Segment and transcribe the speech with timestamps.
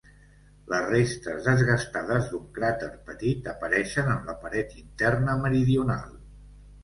[0.69, 6.17] Les restes desgastades d'un cràter petit apareixen en la paret interna meridional.